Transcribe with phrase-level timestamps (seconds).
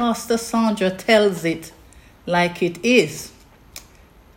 [0.00, 1.72] Pastor Sandra tells it
[2.24, 3.32] like it is.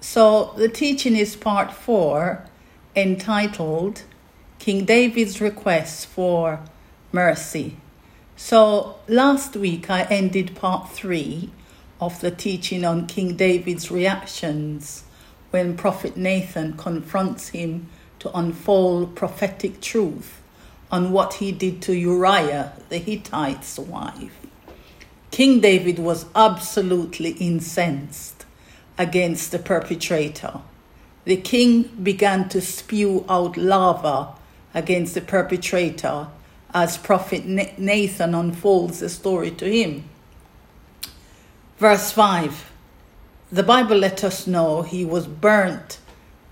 [0.02, 2.43] So the teaching is part four,
[2.97, 4.04] entitled
[4.60, 6.59] King David's Request for
[7.13, 7.77] Mercy.
[8.36, 11.49] So last week I ended part three
[12.02, 15.05] of the teaching on King David's reactions
[15.52, 17.88] when Prophet Nathan confronts him
[18.20, 20.41] to unfold prophetic truth
[20.91, 24.42] on what he did to Uriah, the Hittite's wife.
[25.34, 28.46] King David was absolutely incensed
[29.00, 30.62] against the perpetrator.
[31.26, 34.36] The king began to spew out lava
[34.76, 36.28] against the perpetrator
[36.72, 40.04] as Prophet Nathan unfolds the story to him.
[41.80, 42.72] Verse 5
[43.52, 45.98] The Bible let us know he was burnt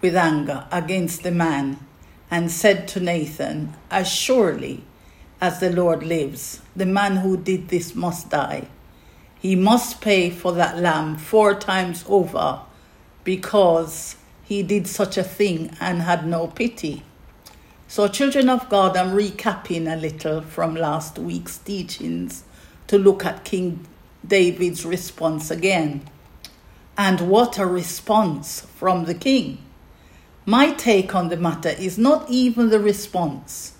[0.01, 1.85] with anger against the man
[2.31, 4.83] and said to Nathan, As surely
[5.41, 8.67] as the Lord lives, the man who did this must die.
[9.39, 12.59] He must pay for that lamb four times over
[13.23, 17.03] because he did such a thing and had no pity.
[17.87, 22.43] So, children of God, I'm recapping a little from last week's teachings
[22.85, 23.87] to look at King
[24.25, 26.07] David's response again.
[26.97, 29.57] And what a response from the king!
[30.45, 33.70] My take on the matter is not even the response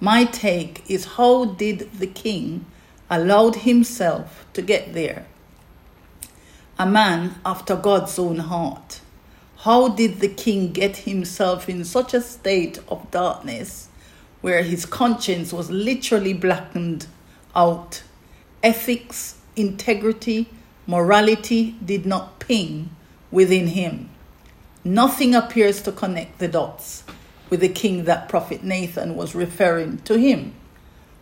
[0.00, 2.66] my take is how did the king
[3.10, 5.26] allowed himself to get there?
[6.78, 9.00] A man after God's own heart.
[9.62, 13.88] How did the king get himself in such a state of darkness
[14.40, 17.06] where his conscience was literally blackened
[17.56, 18.04] out?
[18.62, 20.48] Ethics, integrity,
[20.86, 22.90] morality did not ping
[23.32, 24.10] within him.
[24.84, 27.02] Nothing appears to connect the dots
[27.50, 30.54] with the king that Prophet Nathan was referring to him.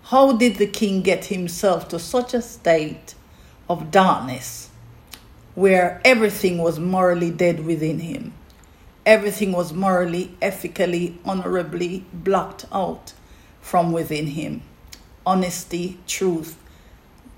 [0.04, 3.14] How did the king get himself to such a state
[3.68, 4.70] of darkness
[5.54, 8.32] where everything was morally dead within him?
[9.04, 13.12] Everything was morally, ethically, honorably blocked out
[13.60, 14.62] from within him.
[15.24, 16.56] Honesty, truth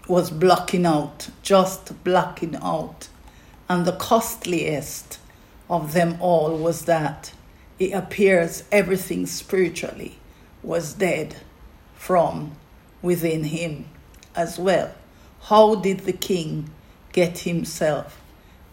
[0.07, 3.09] was blocking out, just blocking out.
[3.69, 5.19] And the costliest
[5.69, 7.33] of them all was that
[7.79, 10.19] it appears everything spiritually
[10.63, 11.37] was dead
[11.95, 12.53] from
[13.03, 13.87] within him
[14.35, 14.93] as well.
[15.43, 16.71] How did the king
[17.13, 18.21] get himself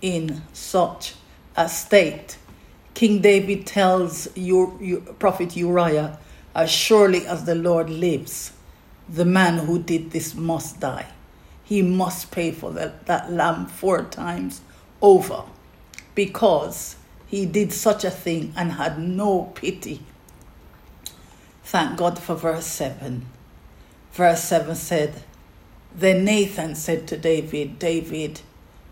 [0.02, 1.16] in such
[1.56, 2.38] a state?
[2.94, 4.28] King David tells
[5.20, 6.18] Prophet Uriah,
[6.56, 8.54] As surely as the Lord lives,
[9.08, 11.08] the man who did this must die.
[11.64, 14.62] He must pay for that, that lamb four times
[15.02, 15.44] over
[16.14, 16.96] because
[17.28, 20.02] he did such a thing and had no pity.
[21.64, 23.26] Thank God for verse 7.
[24.12, 25.24] Verse 7 said,
[25.94, 28.42] Then Nathan said to David, David,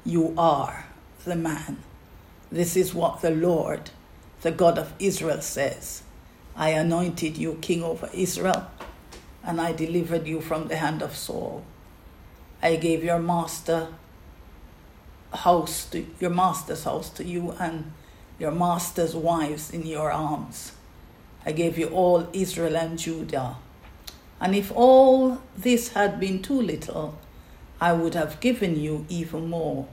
[0.04, 0.88] you are
[1.24, 1.78] the man.
[2.52, 3.92] This is what the Lord,
[4.42, 6.04] the God of Israel, says
[6.56, 8.68] I anointed you king over Israel,
[9.44, 11.64] and I delivered you from the hand of Saul.
[12.62, 13.88] I gave your master
[15.34, 17.92] house to your master's house to you and
[18.40, 20.74] your master's wives in your arms.
[21.46, 23.58] I gave you all Israel and Judah.
[24.40, 27.18] And if all this had been too little,
[27.80, 29.88] I would have given you even more.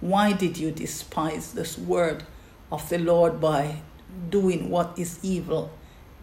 [0.00, 2.24] Why did you despise this word
[2.72, 3.82] of the Lord by
[4.28, 5.70] doing what is evil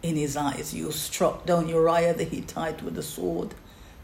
[0.02, 0.74] in his eyes?
[0.74, 3.54] You struck down Uriah the Hittite with the sword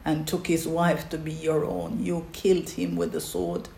[0.04, 2.04] and took his wife to be your own.
[2.04, 3.68] You killed him with the sword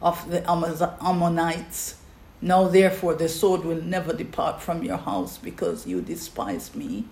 [0.00, 1.96] of the Ammonites
[2.40, 7.06] now, therefore, the sword will never depart from your house because you despised me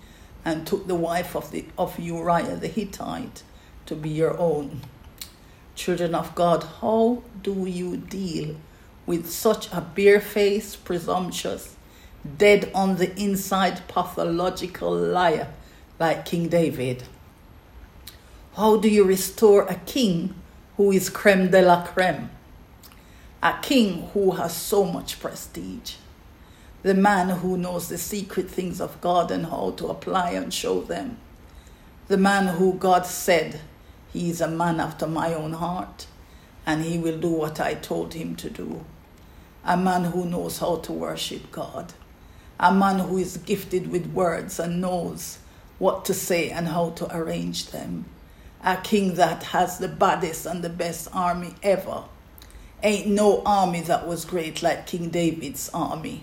[0.44, 3.42] and took the wife of, the, of Uriah the Hittite
[3.86, 4.82] to be your own.
[5.74, 8.56] Children of God, how do you deal
[9.06, 11.74] with such a barefaced, presumptuous,
[12.36, 15.48] dead on the inside, pathological liar
[15.98, 17.04] like King David?
[18.56, 20.34] How do you restore a king
[20.76, 22.30] who is creme de la creme?
[23.44, 25.96] A king who has so much prestige,
[26.82, 30.80] the man who knows the secret things of God and how to apply and show
[30.80, 31.18] them,
[32.08, 33.60] the man who God said,
[34.14, 36.06] He is a man after my own heart,
[36.64, 38.82] and he will do what I told him to do,
[39.62, 41.92] a man who knows how to worship God,
[42.58, 45.36] a man who is gifted with words and knows
[45.78, 48.06] what to say and how to arrange them,
[48.64, 52.04] a king that has the baddest and the best army ever
[52.84, 56.22] Ain't no army that was great like King David's army.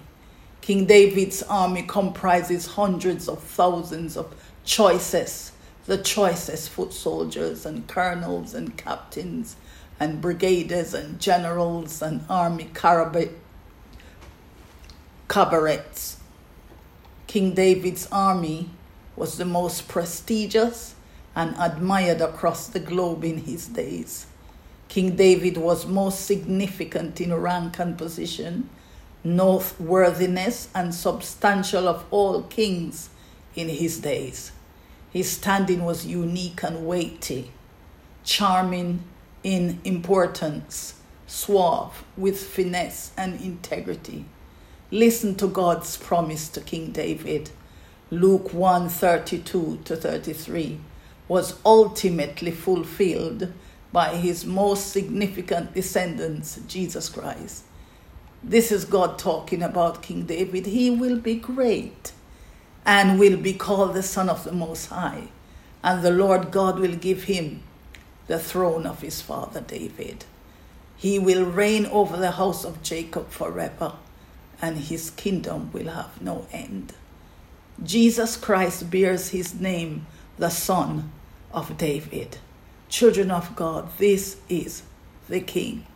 [0.61, 5.53] King David's army comprises hundreds of thousands of choicest,
[5.87, 9.55] the choicest foot soldiers and colonels and captains
[9.99, 12.69] and brigadiers and generals and army
[15.27, 16.17] cabarets.
[17.25, 18.69] King David's army
[19.15, 20.93] was the most prestigious
[21.35, 24.27] and admired across the globe in his days.
[24.91, 28.69] King David was most significant in rank and position,
[29.23, 33.09] noteworthiness, and substantial of all kings
[33.55, 34.51] in his days.
[35.09, 37.51] His standing was unique and weighty,
[38.25, 39.05] charming
[39.45, 40.95] in importance,
[41.25, 44.25] suave with finesse and integrity.
[44.91, 47.49] Listen to God's promise to King David.
[48.09, 50.81] Luke 1 32 to 33
[51.29, 53.53] was ultimately fulfilled
[53.91, 57.65] by his most significant descendants, Jesus Christ.
[58.43, 60.65] This is God talking about King David.
[60.65, 62.13] He will be great
[62.85, 65.27] and will be called the Son of the Most High.
[65.83, 67.63] And the Lord God will give him
[68.27, 70.25] the throne of his father David.
[70.95, 73.93] He will reign over the house of Jacob forever,
[74.61, 76.93] and his kingdom will have no end.
[77.83, 80.05] Jesus Christ bears his name,
[80.37, 81.11] the Son
[81.51, 82.37] of David.
[82.91, 84.83] Children of God, this is
[85.29, 85.87] the King.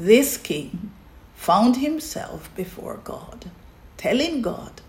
[0.00, 0.90] This King
[1.36, 3.52] found himself before God,
[3.96, 4.80] telling God,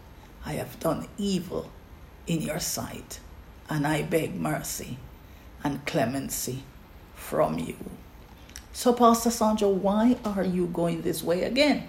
[0.44, 1.70] I have done evil
[2.26, 3.20] in your sight,
[3.70, 4.98] and I beg mercy
[5.64, 6.64] and clemency
[7.14, 7.76] from you.
[8.74, 11.88] So, Pastor Sandra, why are you going this way again?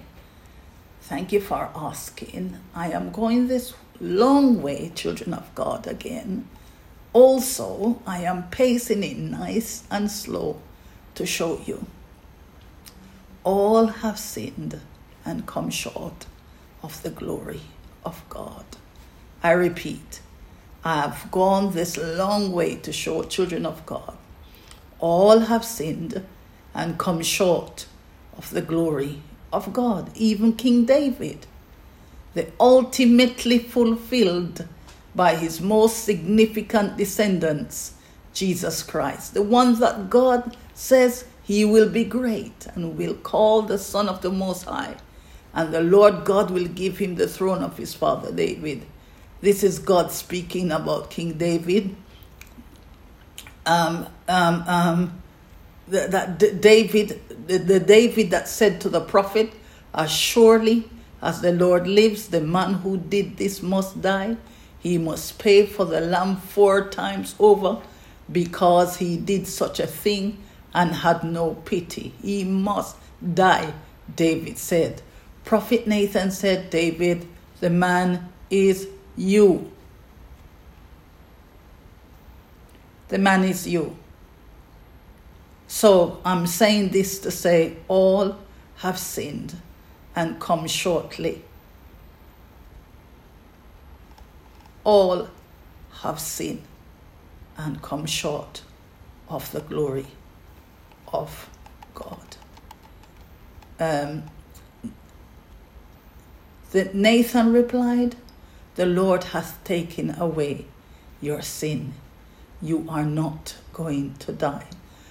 [1.01, 2.59] Thank you for asking.
[2.75, 6.47] I am going this long way, children of God, again.
[7.17, 10.61] Also, I am pacing it nice and slow
[11.15, 11.87] to show you.
[13.43, 14.79] All have sinned
[15.25, 16.27] and come short
[16.83, 17.63] of the glory
[18.05, 18.67] of God.
[19.43, 20.21] I repeat,
[20.85, 24.19] I have gone this long way to show children of God.
[24.99, 26.23] All have sinned
[26.75, 27.87] and come short
[28.37, 29.23] of the glory
[29.55, 30.11] of God.
[30.17, 31.47] Even King David,
[32.35, 34.69] the ultimately fulfilled
[35.17, 37.95] by his most significant descendants,
[38.33, 43.79] Jesus Christ, the one that God says he will be great and will call the
[43.79, 44.97] Son of the Most High
[45.57, 48.85] and the Lord God will give him the throne of his father David.
[49.41, 51.97] This is God speaking about King David.
[53.65, 55.23] Um, um, um,
[55.89, 59.51] that David, the David that said to the prophet,
[59.95, 60.91] As surely
[61.23, 64.37] as the Lord lives, the man who did this must die.
[64.87, 67.79] He must pay for the lamb four times over
[68.31, 70.39] because he did such a thing
[70.73, 72.15] and had no pity.
[72.23, 72.95] He must
[73.35, 73.73] die,
[74.15, 75.03] David said.
[75.45, 77.27] Prophet Nathan said, David,
[77.59, 78.87] the man is
[79.17, 79.73] you.
[83.09, 83.97] The man is you.
[85.67, 88.37] So I'm saying this to say all
[88.77, 89.57] have sinned
[90.15, 91.43] and come shortly.
[94.87, 95.27] All
[96.03, 96.63] have sinned
[97.57, 98.63] and come short
[99.29, 100.07] of the glory
[101.13, 101.51] of
[101.93, 102.37] God.
[103.81, 104.23] Um,
[106.71, 108.15] that Nathan replied,
[108.77, 110.67] The Lord hath taken away
[111.21, 111.95] your sin.
[112.63, 114.69] You are not going to die.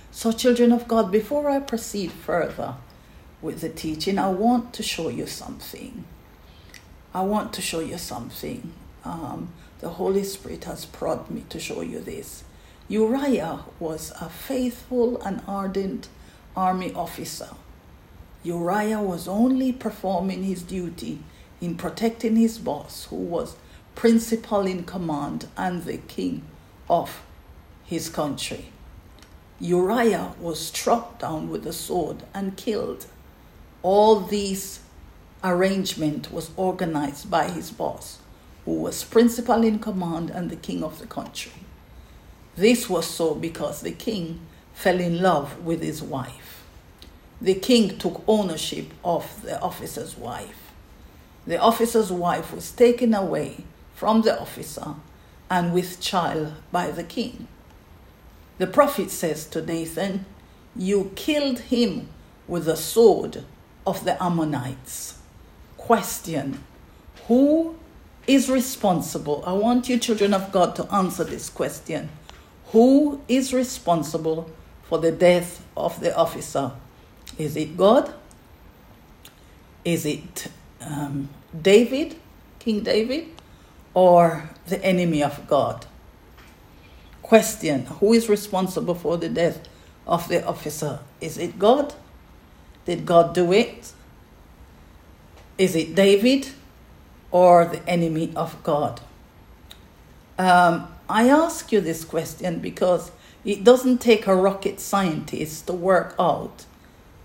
[0.10, 2.76] So, children of God, before I proceed further
[3.42, 6.06] with the teaching, I want to show you something.
[7.14, 8.72] I want to show you something.
[9.06, 12.44] Um, the Holy Spirit has prodded me to show you this.
[12.88, 16.10] Uriah was a faithful and ardent
[16.56, 17.50] army officer.
[18.44, 21.20] Uriah was only performing his duty
[21.62, 23.56] in protecting his boss, who was
[23.96, 26.44] principal in command and the king
[26.90, 27.24] of
[27.86, 28.66] his country.
[29.60, 33.06] Uriah was struck down with a sword and killed.
[33.82, 34.82] All this
[35.44, 38.20] arrangement was organized by his boss,
[38.66, 41.54] who was principal in command and the king of the country.
[42.56, 44.42] This was so because the king
[44.74, 46.64] fell in love with his wife.
[47.40, 50.66] The king took ownership of the officer's wife
[51.48, 54.96] the officer's wife was taken away from the officer
[55.50, 57.48] and with child by the king.
[58.58, 60.26] The prophet says to Nathan,
[60.76, 62.10] You killed him
[62.48, 63.44] with the sword
[63.86, 65.20] of the Ammonites.
[65.78, 66.64] Question
[67.28, 67.76] Who
[68.28, 69.44] is responsible?
[69.46, 72.10] I want you, children of God, to answer this question.
[72.68, 74.50] Who is responsible
[74.84, 76.72] for the death of the officer?
[77.38, 78.14] Is it God?
[79.84, 80.48] Is it
[80.82, 81.30] um,
[81.60, 82.16] David,
[82.60, 83.28] King David,
[83.94, 85.86] or the enemy of God?
[87.22, 89.68] Question Who is responsible for the death
[90.08, 91.00] of the officer?
[91.22, 91.94] Is it God?
[92.86, 93.94] Did God do it?
[95.58, 96.50] Is it David
[97.32, 99.02] or the enemy of God?
[100.38, 103.12] Um, I ask you this question because
[103.44, 106.66] it doesn't take a rocket scientist to work out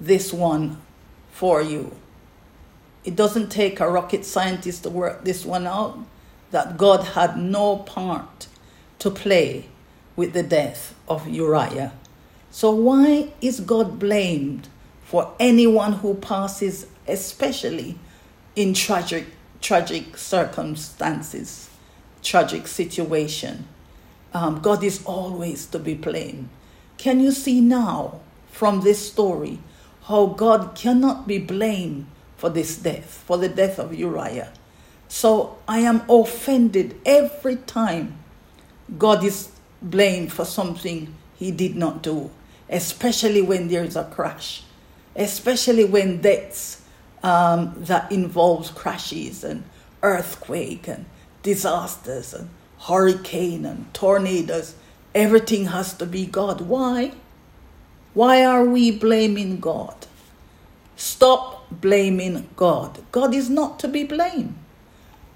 [0.00, 0.80] this one
[1.30, 1.97] for you.
[3.04, 5.99] It doesn't take a rocket scientist to work this one out
[6.50, 8.49] that God had no part
[8.99, 9.69] to play
[10.16, 11.92] with the death of Uriah.
[12.50, 14.69] So, why is God blamed
[15.04, 17.99] for anyone who passes, especially
[18.54, 19.26] in tragic,
[19.61, 21.71] tragic circumstances,
[22.23, 23.67] tragic situation?
[24.33, 26.49] Um, God is always to be blamed.
[26.99, 29.59] Can you see now from this story
[30.05, 34.52] how God cannot be blamed for this death, for the death of Uriah?
[35.09, 38.17] So I am offended every time
[38.97, 39.50] God is
[39.83, 42.31] blamed for something he did not do,
[42.69, 44.62] especially when there is a crash,
[45.17, 46.79] especially when deaths
[47.22, 49.64] um, that involves crashes and
[50.02, 51.04] earthquake and
[51.42, 52.48] disasters and
[52.80, 54.74] hurricane and tornadoes.
[55.14, 56.62] Everything has to be God.
[56.62, 57.12] Why?
[58.14, 60.06] Why are we blaming God?
[60.96, 62.98] Stop blaming God.
[63.12, 64.54] God is not to be blamed.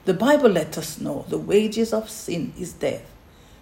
[0.04, 3.10] The Bible let us know the wages of sin is death,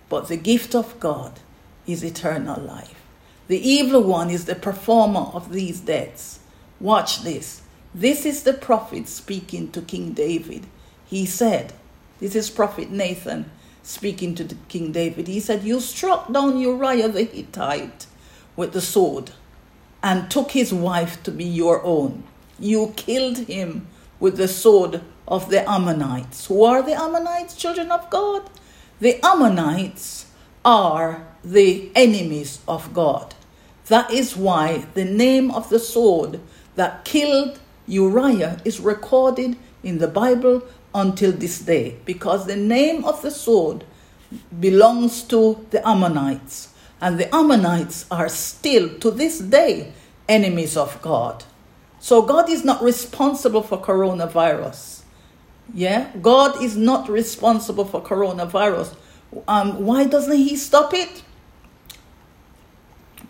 [0.08, 1.38] but the gift of God
[1.86, 3.00] is eternal life.
[3.46, 6.40] The evil one is the performer of these deaths.
[6.80, 7.61] Watch this.
[7.94, 10.66] This is the prophet speaking to King David.
[11.04, 11.74] He said,
[12.20, 13.50] This is Prophet Nathan
[13.82, 18.06] speaking to King David, he said, You struck down Uriah the Hittite
[18.56, 19.32] with the sword
[20.02, 22.24] and took his wife to be your own.
[22.58, 23.86] You killed him
[24.20, 26.46] with the sword of the Ammonites.
[26.46, 28.48] Who are the Ammonites, children of God?
[29.00, 30.26] The Ammonites
[30.64, 33.34] are the enemies of God.
[33.86, 36.40] That is why the name of the sword
[36.76, 40.62] that killed Uriah is recorded in the Bible
[40.94, 43.84] until this day because the name of the sword
[44.60, 46.68] belongs to the Ammonites.
[47.00, 49.92] And the Ammonites are still, to this day,
[50.28, 51.44] enemies of God.
[51.98, 55.02] So God is not responsible for coronavirus.
[55.74, 56.10] Yeah?
[56.20, 58.94] God is not responsible for coronavirus.
[59.48, 61.22] Um, why doesn't He stop it?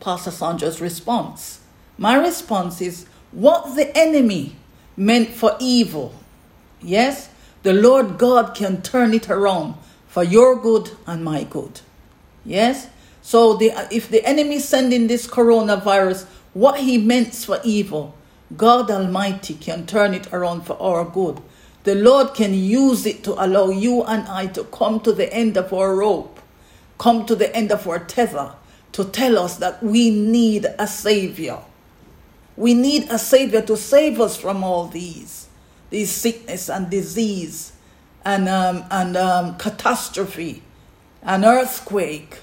[0.00, 1.60] Pastor Sandra's response.
[1.96, 4.56] My response is what the enemy
[4.96, 6.14] meant for evil,
[6.80, 7.30] yes,
[7.62, 9.74] the Lord God can turn it around
[10.06, 11.80] for your good and my good.
[12.44, 12.88] Yes?
[13.22, 18.14] So the, if the enemy sending this coronavirus, what he meant for evil,
[18.56, 21.40] God Almighty can turn it around for our good.
[21.84, 25.56] The Lord can use it to allow you and I to come to the end
[25.56, 26.40] of our rope,
[26.98, 28.52] come to the end of our tether,
[28.92, 31.58] to tell us that we need a Savior.
[32.56, 35.48] We need a Savior to save us from all these
[35.92, 37.72] these sickness and disease
[38.24, 40.62] and, um, and um, catastrophe
[41.22, 42.38] and earthquake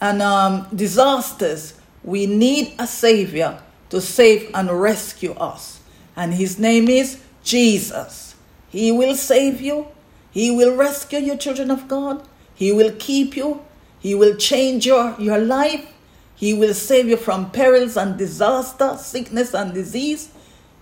[0.00, 3.60] and um, disasters, we need a Savior
[3.90, 5.80] to save and rescue us.
[6.14, 8.36] And His name is Jesus.
[8.68, 9.88] He will save you.
[10.30, 12.26] He will rescue you, children of God.
[12.54, 13.62] He will keep you.
[13.98, 15.92] He will change your, your life.
[16.36, 20.30] He will save you from perils and disaster, sickness and disease.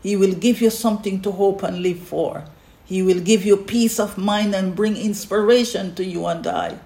[0.02, 2.44] He will give you something to hope and live for.
[2.84, 6.78] He will give you peace of mind and bring inspiration to you and I.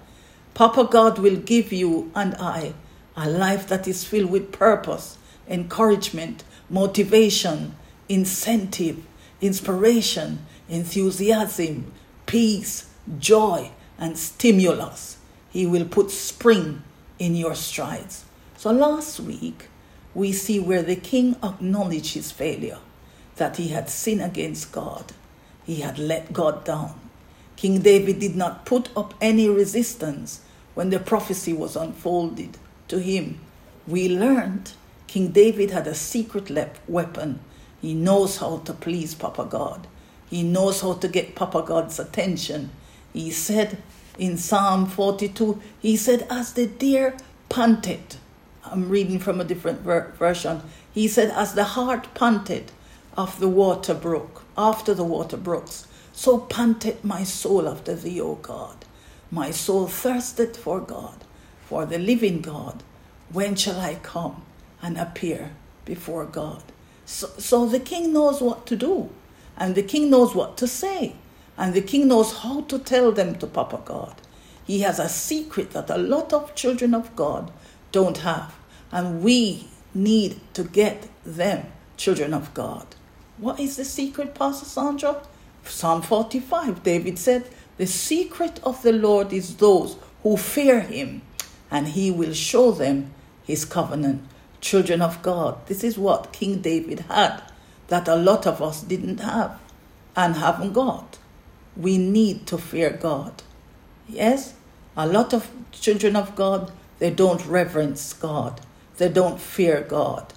[0.53, 2.73] Papa God will give you and I
[3.17, 7.75] a life that is filled with purpose, encouragement, motivation,
[8.07, 9.05] incentive,
[9.41, 11.91] inspiration, enthusiasm,
[12.25, 15.17] peace, joy, and stimulus.
[15.49, 16.83] He will put spring
[17.17, 18.25] in your strides.
[18.59, 19.69] So last week,
[20.13, 22.79] we see where the king acknowledged his failure
[23.37, 25.13] that he had sinned against God.
[25.65, 26.99] He had let God down.
[27.55, 30.41] King David did not put up any resistance
[30.73, 32.57] when the prophecy was unfolded
[32.89, 33.39] to him.
[33.87, 34.73] We learned
[35.07, 36.51] King David had a secret
[36.85, 37.39] weapon.
[37.81, 39.87] He knows how to please Papa God.
[40.29, 42.71] He knows how to get Papa God's attention.
[43.13, 43.81] He said
[44.17, 47.15] in Psalm 42, he said, As the deer
[47.47, 48.17] panted,
[48.71, 50.61] I'm reading from a different ver- version.
[50.93, 52.71] He said, As the hart panted
[53.17, 55.87] of the water brook, after the water brooks.
[56.13, 58.85] So panted my soul after thee, O God.
[59.31, 61.23] My soul thirsted for God,
[61.65, 62.83] for the living God.
[63.31, 64.43] When shall I come
[64.81, 65.51] and appear
[65.85, 66.63] before God?
[67.05, 69.09] So, so the king knows what to do,
[69.57, 71.15] and the king knows what to say,
[71.57, 74.15] and the king knows how to tell them to Papa God.
[74.65, 77.51] He has a secret that a lot of children of God
[77.91, 78.53] don't have.
[78.91, 81.67] And we need to get them,
[81.97, 82.87] children of God.
[83.37, 85.21] What is the secret, Pastor Sandra?
[85.63, 91.21] Psalm 45, David said, The secret of the Lord is those who fear him,
[91.71, 93.11] and he will show them
[93.43, 94.23] his covenant.
[94.61, 97.41] Children of God, this is what King David had
[97.89, 99.59] that a lot of us didn't have
[100.15, 101.17] and haven't got.
[101.75, 103.43] We need to fear God.
[104.07, 104.53] Yes,
[104.95, 108.61] a lot of children of God, they don't reverence God,
[108.99, 110.33] they don't fear God.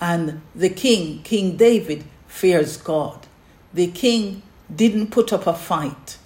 [0.00, 3.26] And the king, King David, fears God.
[3.74, 4.42] The king
[4.74, 6.18] didn't put up a fight.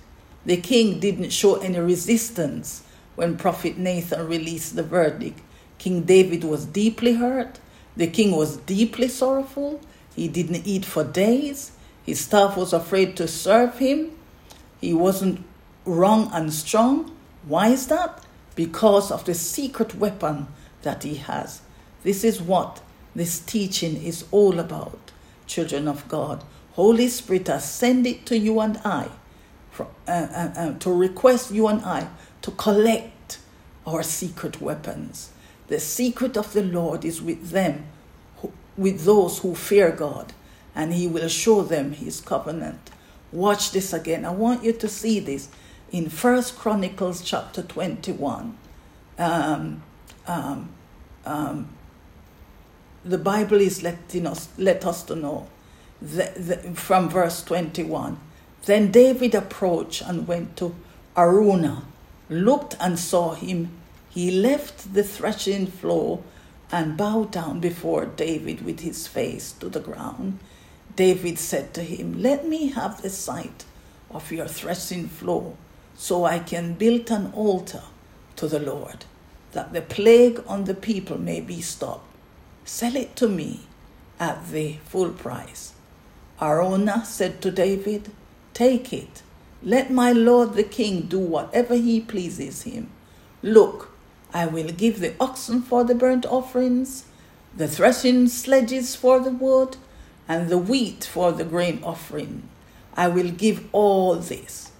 [0.45, 5.41] The king didn't show any resistance when Prophet Nathan released the verdict.
[5.79, 7.59] King David was deeply hurt.
[7.97, 9.81] The king was deeply sorrowful.
[10.15, 11.73] He didn't eat for days.
[12.05, 14.11] His staff was afraid to serve him.
[14.81, 15.45] He wasn't
[15.85, 17.17] wrong and strong.
[17.47, 18.23] Why is that?
[18.55, 20.49] Because of the secret weapon
[20.83, 21.63] that he has.
[22.03, 22.81] This is what
[23.15, 25.13] this teaching is all about,
[25.47, 26.43] children of God.
[26.73, 29.11] Holy Spirit has sent it to you and I
[29.71, 32.09] for, uh, uh, uh, to request you and I
[32.43, 33.39] to collect
[33.87, 35.31] our secret weapons.
[35.69, 37.87] The secret of the Lord is with them,
[38.39, 40.33] who, with those who fear God,
[40.75, 42.91] and He will show them His covenant.
[43.31, 44.25] Watch this again.
[44.25, 45.49] I want you to see this
[45.91, 48.57] in First Chronicles chapter 21.
[49.19, 49.83] Um,
[50.27, 50.71] um,
[51.25, 51.69] um,
[53.05, 55.49] the Bible is letting us let us to know
[56.01, 58.19] the, the, from verse 21.
[58.65, 60.75] Then David approached and went to
[61.17, 61.85] Araunah,
[62.29, 63.71] looked and saw him.
[64.11, 66.23] He left the threshing floor
[66.71, 70.39] and bowed down before David with his face to the ground.
[70.97, 73.65] David said to him, Let me have the site
[74.11, 75.57] of your threshing floor,
[75.95, 77.83] so I can build an altar
[78.37, 79.05] to the Lord,
[79.53, 82.07] that the plague on the people may be stopped.
[82.65, 83.61] Sell it to me
[84.19, 85.73] at the full price.
[86.41, 88.11] Araunah said to David,
[88.55, 89.23] Take it.
[89.63, 92.91] Let my lord the king do whatever he pleases him.
[93.43, 93.93] Look,
[94.35, 97.05] I will give the oxen for the burnt offerings,
[97.57, 99.77] the threshing sledges for the wood,
[100.29, 102.49] and the wheat for the grain offering.
[102.95, 104.73] I will give all this.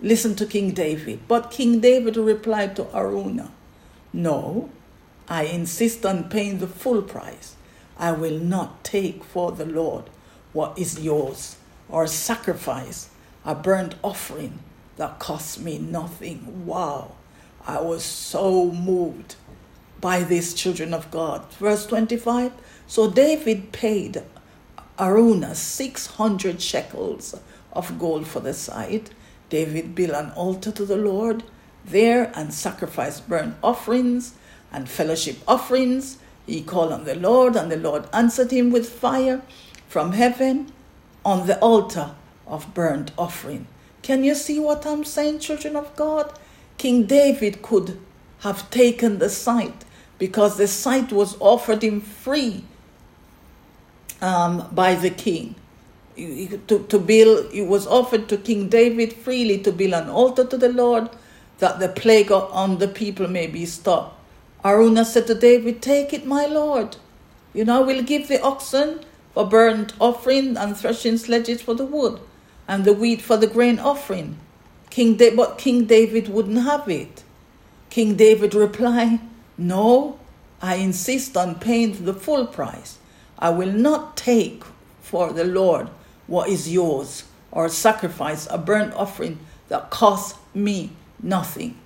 [0.00, 1.20] Listen to King David.
[1.28, 3.50] But King David replied to Araunah,
[4.16, 4.70] No,
[5.28, 7.54] I insist on paying the full price.
[7.98, 10.04] I will not take for the Lord
[10.54, 11.56] what is yours
[11.90, 13.10] or sacrifice
[13.44, 14.60] a burnt offering
[14.96, 16.64] that cost me nothing.
[16.64, 17.12] Wow.
[17.66, 19.36] I was so moved
[20.00, 21.52] by these children of God.
[21.52, 22.52] Verse 25
[22.86, 24.22] So David paid
[24.98, 27.38] Araunah 600 shekels
[27.70, 29.10] of gold for the site.
[29.50, 31.44] David built an altar to the Lord
[31.86, 34.34] there and sacrifice burnt offerings
[34.72, 36.18] and fellowship offerings.
[36.46, 39.42] He called on the Lord, and the Lord answered him with fire
[39.88, 40.72] from heaven
[41.24, 42.14] on the altar
[42.46, 43.66] of burnt offering.
[44.02, 46.32] Can you see what I'm saying, children of God?
[46.78, 47.98] King David could
[48.40, 49.84] have taken the site
[50.18, 52.64] because the site was offered him free
[54.22, 55.56] um, by the king.
[56.16, 60.56] To, to build, it was offered to King David freely to build an altar to
[60.56, 61.10] the Lord
[61.58, 64.14] that the plague on the people may be stopped.
[64.64, 66.96] Araunah said to David, Take it, my lord.
[67.54, 69.00] You know, we'll give the oxen
[69.32, 72.20] for burnt offering and threshing sledges for the wood,
[72.68, 74.38] and the wheat for the grain offering.
[74.90, 77.22] King da- but King David wouldn't have it.
[77.90, 79.20] King David replied,
[79.56, 80.18] No,
[80.60, 82.98] I insist on paying the full price.
[83.38, 84.64] I will not take
[85.00, 85.88] for the Lord
[86.26, 89.38] what is yours, or sacrifice a burnt offering
[89.68, 90.90] that costs me
[91.22, 91.78] nothing.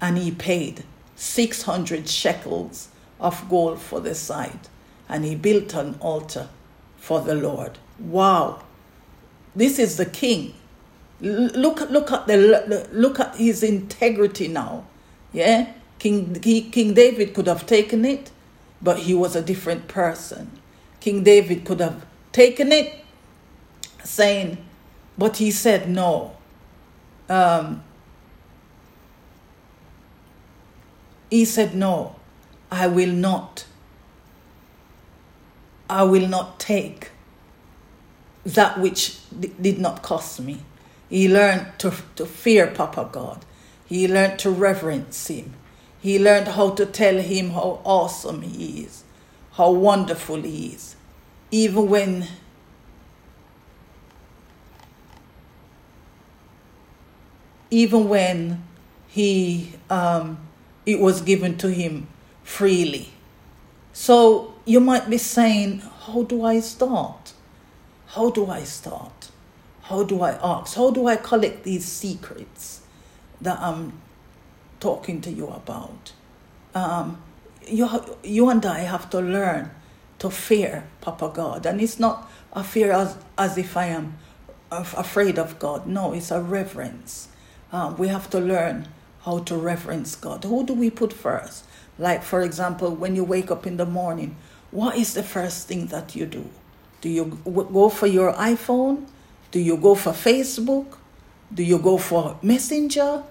[0.00, 0.84] And he paid
[1.16, 2.88] 600 shekels
[3.20, 4.68] of gold for the site,
[5.08, 6.48] and he built an altar
[6.96, 7.78] for the Lord.
[7.98, 8.62] Wow.
[9.56, 10.54] This is the king.
[11.20, 14.84] Look, look at the look at his integrity now.
[15.32, 18.30] Yeah, King King David could have taken it,
[18.80, 20.60] but he was a different person.
[21.00, 23.04] King David could have taken it,
[24.04, 24.58] saying,
[25.16, 26.36] but he said no.
[27.28, 27.82] Um,
[31.30, 32.16] he said, No,
[32.70, 33.66] I will not.
[35.90, 37.10] I will not take
[38.44, 39.18] that which
[39.60, 40.60] did not cost me.
[41.08, 43.44] He learned to, to fear Papa God.
[43.86, 45.54] He learned to reverence Him.
[46.00, 49.04] He learned how to tell Him how awesome He is,
[49.52, 50.96] how wonderful He is.
[51.50, 52.26] Even when
[57.70, 58.62] even when
[59.06, 60.38] he um,
[60.88, 62.08] it was given to him
[62.42, 63.10] freely.
[63.92, 67.34] So you might be saying, How do I start?
[68.06, 69.30] How do I start?
[69.82, 70.76] How do I ask?
[70.76, 72.80] How do I collect these secrets
[73.42, 74.00] that I'm
[74.80, 76.12] talking to you about?
[76.74, 77.20] Um,
[77.66, 77.86] you,
[78.22, 79.70] you and I have to learn
[80.20, 81.66] to fear Papa God.
[81.66, 84.16] And it's not a fear as, as if I am
[84.70, 85.86] afraid of God.
[85.86, 87.28] No, it's a reverence.
[87.72, 88.88] Um, we have to learn
[89.28, 90.44] how to reverence God.
[90.44, 91.64] Who do we put first?
[91.98, 94.36] Like, for example, when you wake up in the morning,
[94.70, 96.48] what is the first thing that you do?
[97.02, 99.06] Do you go for your iPhone?
[99.50, 100.96] Do you go for Facebook?
[101.52, 103.22] Do you go for Messenger?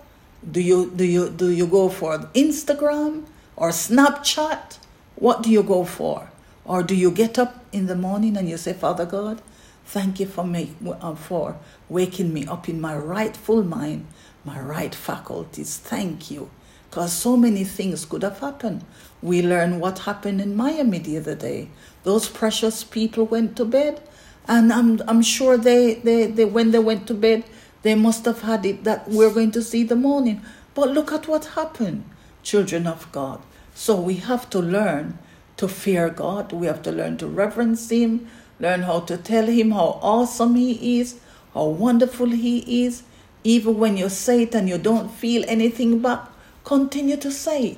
[0.51, 4.77] Do you do you do you go for Instagram or Snapchat?
[5.15, 6.29] What do you go for?
[6.63, 9.41] Or do you get up in the morning and you say, Father God,
[9.86, 11.57] thank you for make, uh, for
[11.89, 14.05] waking me up in my rightful mind,
[14.47, 15.77] my right faculties.
[15.77, 16.49] Thank you
[16.89, 18.83] because so many things could have happened.
[19.21, 21.69] We learned what happened in Miami the other day.
[22.03, 24.01] Those precious people went to bed,
[24.47, 27.43] and I'm, I'm sure they, they, they, when they went to bed,
[27.83, 30.41] they must have had it that we're going to see the morning.
[30.73, 32.05] But look at what happened,
[32.41, 33.41] children of God.
[33.75, 35.19] So we have to learn
[35.57, 36.53] to fear God.
[36.53, 38.27] We have to learn to reverence Him,
[38.60, 41.19] learn how to tell Him how awesome He is,
[41.53, 43.03] how wonderful He is.
[43.47, 46.27] Even when you say it and you don't feel anything back,
[46.67, 47.77] Continue to say it.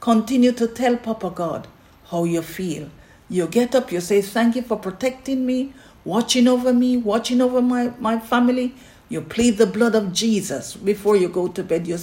[0.00, 1.68] Continue to tell Papa God
[2.06, 2.88] how you feel.
[3.28, 5.74] You get up, you say, Thank you for protecting me,
[6.06, 8.74] watching over me, watching over my, my family.
[9.10, 11.86] You plead the blood of Jesus before you go to bed.
[11.86, 11.98] You,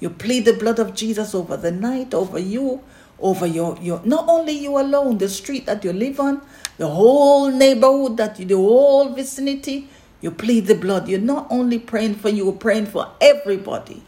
[0.00, 2.82] you plead the blood of Jesus over the night, over you,
[3.18, 6.40] over your, your not only you alone, the street that you live on,
[6.78, 9.90] the whole neighborhood that you the whole vicinity.
[10.24, 11.06] You plead the blood.
[11.06, 14.02] You're not only praying for you, you're praying for everybody.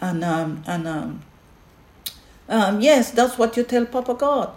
[0.00, 1.22] And um, and um,
[2.48, 4.50] um, yes, that's what you tell Papa God.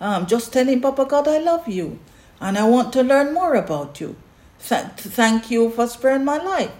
[0.00, 1.98] Um, just telling Papa God, I love you,
[2.40, 4.14] and I want to learn more about you.
[4.64, 6.70] Th- thank you for sparing my life.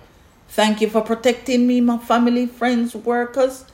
[0.47, 3.65] Thank you for protecting me, my family, friends, workers,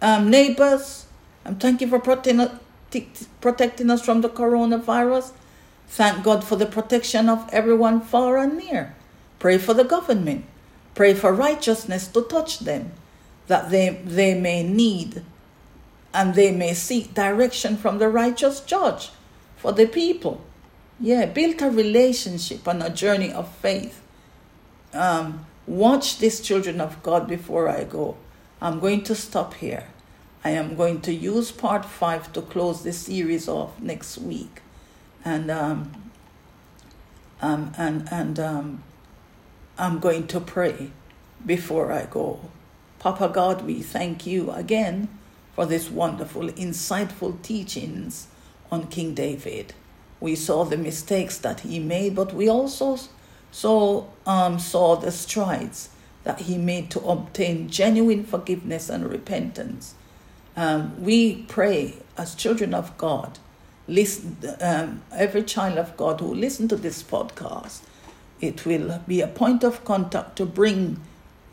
[0.00, 1.04] um, neighbors.
[1.44, 2.48] And thank you for protecting,
[3.42, 5.32] protecting us from the coronavirus.
[5.88, 8.94] Thank God for the protection of everyone far and near.
[9.40, 10.44] Pray for the government.
[10.94, 12.92] Pray for righteousness to touch them
[13.48, 15.24] that they, they may need
[16.14, 19.10] and they may seek direction from the righteous judge
[19.56, 20.40] for the people.
[21.00, 24.02] Yeah, build a relationship on a journey of faith.
[24.92, 28.16] Um, watch these children of God before I go.
[28.60, 29.86] I'm going to stop here.
[30.44, 34.62] I am going to use part five to close the series off next week,
[35.24, 35.92] and um,
[37.42, 38.82] um, and and um,
[39.80, 40.90] I'm going to pray
[41.46, 42.38] before I go.
[42.98, 45.08] Papa God, we thank you again
[45.54, 48.26] for this wonderful, insightful teachings
[48.70, 49.72] on King David.
[50.20, 52.98] We saw the mistakes that he made, but we also
[53.50, 55.88] saw, um, saw the strides
[56.24, 59.94] that he made to obtain genuine forgiveness and repentance.
[60.56, 63.38] Um, we pray as children of God,
[63.88, 67.80] listen, um, every child of God who listen to this podcast,
[68.40, 71.00] it will be a point of contact to bring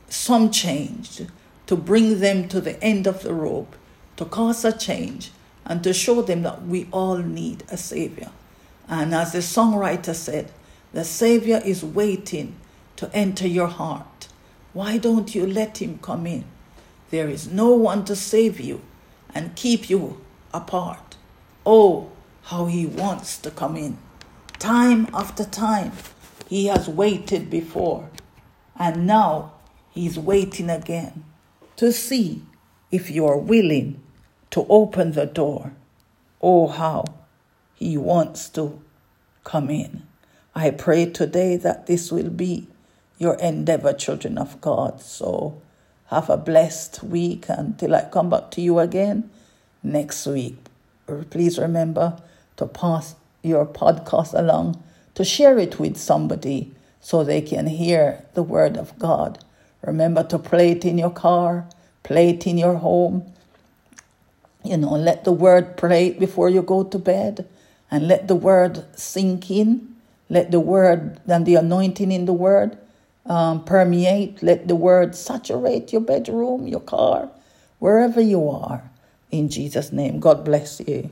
[0.10, 1.21] some change,
[1.65, 3.76] to bring them to the end of the rope,
[4.15, 5.32] to cause a change,
[5.65, 8.32] and to show them that we all need a Savior.
[8.88, 10.52] And as the songwriter said,
[10.93, 12.56] the Savior is waiting
[12.95, 14.30] to enter your heart.
[14.73, 16.45] Why don't you let Him come in?
[17.10, 18.82] There is no one to save you
[19.34, 20.21] and keep you
[20.54, 21.17] apart.
[21.65, 22.12] Oh,
[22.43, 23.97] how He wants to come in.
[24.60, 25.91] Time after time,
[26.47, 28.10] He has waited before,
[28.77, 29.53] and now
[29.89, 31.25] He's waiting again
[31.75, 32.43] to see
[32.91, 34.01] if you are willing
[34.51, 35.73] to open the door.
[36.41, 37.05] Oh, how
[37.75, 38.81] He wants to
[39.43, 40.03] come in.
[40.55, 42.67] I pray today that this will be
[43.17, 45.01] your endeavor, children of God.
[45.01, 45.62] So
[46.07, 49.29] have a blessed week until I come back to you again
[49.83, 50.57] next week.
[51.29, 52.21] Please remember
[52.57, 54.83] to pass your podcast along,
[55.17, 59.43] to share it with somebody so they can hear the word of God.
[59.82, 61.65] Remember to play it in your car,
[62.03, 63.25] play it in your home.
[64.63, 67.47] You know, let the word play it before you go to bed
[67.89, 69.95] and let the word sink in.
[70.30, 72.77] Let the word and the anointing in the word
[73.25, 74.43] um, permeate.
[74.43, 77.27] Let the word saturate your bedroom, your car,
[77.80, 78.84] wherever you are.
[79.32, 81.10] In Jesus' name, God bless you.